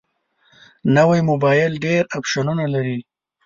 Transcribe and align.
نوی 0.95 1.19
موبایل 1.29 1.71
ډېر 1.85 2.03
اپشنونه 2.17 2.63
لري 2.73 2.99